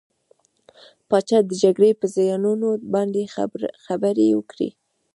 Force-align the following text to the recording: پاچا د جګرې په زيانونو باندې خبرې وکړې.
پاچا 1.09 1.39
د 1.45 1.51
جګرې 1.61 1.91
په 1.99 2.05
زيانونو 2.15 2.67
باندې 2.93 3.21
خبرې 3.85 4.27
وکړې. 4.37 4.69